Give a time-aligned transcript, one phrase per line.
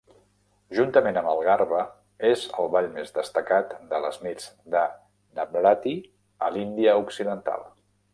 [0.75, 1.81] Juntament amb el garba,
[2.29, 4.81] és el ball més destacat de les nits de
[5.41, 5.95] Navratri
[6.47, 7.69] a l'Índia occidental.